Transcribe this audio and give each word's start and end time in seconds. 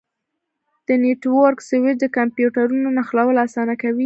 د 0.87 0.89
نیټورک 1.03 1.57
سویچ 1.69 1.95
د 2.01 2.05
کمپیوټرونو 2.17 2.87
نښلول 2.97 3.35
اسانه 3.45 3.73
کوي. 3.81 3.99